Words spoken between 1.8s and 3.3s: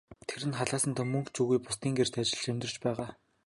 гэрт ажиллаж амьдарч байгаа.